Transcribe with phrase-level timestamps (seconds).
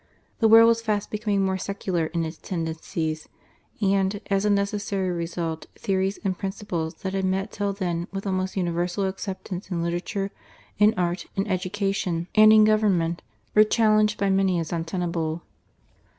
[0.39, 3.29] The world was fast becoming more secular in its tendencies,
[3.81, 8.57] and, as a necessary result, theories and principles that had met till then with almost
[8.57, 10.31] universal acceptance in literature,
[10.79, 13.21] in art, in education, and in government,
[13.53, 15.43] were challenged by many as untenable.